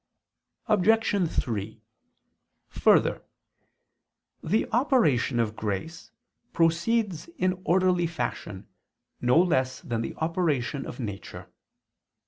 [0.65, 1.29] Obj.
[1.31, 1.83] 3:
[2.69, 3.21] Further,
[4.41, 6.09] the operation of grace
[6.53, 8.65] proceeds in orderly fashion
[9.21, 11.51] no less than the operation of nature.